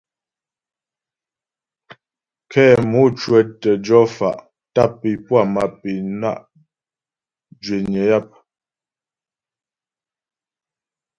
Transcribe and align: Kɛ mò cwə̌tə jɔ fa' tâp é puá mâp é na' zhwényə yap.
Kɛ 2.51 2.63
mò 2.91 3.01
cwə̌tə 3.19 3.71
jɔ 3.85 3.99
fa' 4.15 4.41
tâp 4.73 4.93
é 5.11 5.13
puá 5.25 5.41
mâp 5.53 5.75
é 5.93 5.95
na' 6.19 6.45
zhwényə 7.63 8.01
yap. 8.09 8.27